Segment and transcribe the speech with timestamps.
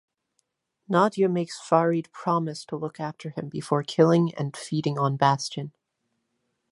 [0.89, 5.73] Nadja makes Farid promise to look after him before killing and feeding on Bastian.